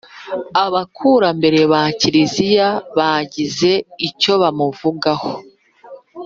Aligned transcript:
abakurambere 0.63 1.59
ba 1.71 1.81
kiliziya 1.99 2.67
bagize 2.97 3.71
icyo 4.07 4.33
bamuvugaho 4.41 5.31